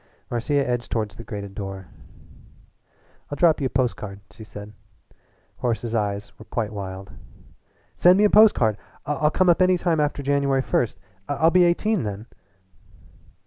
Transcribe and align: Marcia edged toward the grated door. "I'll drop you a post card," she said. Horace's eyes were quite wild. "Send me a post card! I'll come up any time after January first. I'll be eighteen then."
Marcia 0.31 0.67
edged 0.67 0.91
toward 0.91 1.11
the 1.11 1.23
grated 1.23 1.53
door. 1.53 1.89
"I'll 3.29 3.35
drop 3.35 3.61
you 3.61 3.67
a 3.67 3.69
post 3.69 3.95
card," 3.95 4.19
she 4.31 4.43
said. 4.43 4.73
Horace's 5.57 5.93
eyes 5.93 6.31
were 6.39 6.45
quite 6.45 6.73
wild. 6.73 7.11
"Send 7.93 8.17
me 8.17 8.23
a 8.23 8.29
post 8.31 8.55
card! 8.55 8.79
I'll 9.05 9.29
come 9.29 9.47
up 9.47 9.61
any 9.61 9.77
time 9.77 9.99
after 9.99 10.23
January 10.23 10.63
first. 10.63 10.97
I'll 11.29 11.51
be 11.51 11.65
eighteen 11.65 12.01
then." 12.01 12.25